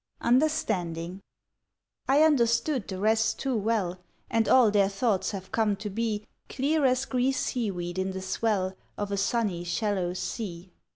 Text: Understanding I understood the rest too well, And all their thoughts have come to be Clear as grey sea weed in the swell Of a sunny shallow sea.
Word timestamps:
Understanding 0.21 1.21
I 2.07 2.23
understood 2.23 2.87
the 2.87 2.97
rest 2.97 3.37
too 3.37 3.55
well, 3.55 3.99
And 4.31 4.49
all 4.49 4.71
their 4.71 4.89
thoughts 4.89 5.29
have 5.29 5.51
come 5.51 5.75
to 5.75 5.91
be 5.91 6.25
Clear 6.49 6.85
as 6.85 7.05
grey 7.05 7.31
sea 7.31 7.69
weed 7.69 7.99
in 7.99 8.09
the 8.09 8.21
swell 8.23 8.73
Of 8.97 9.11
a 9.11 9.15
sunny 9.17 9.63
shallow 9.63 10.13
sea. 10.15 10.71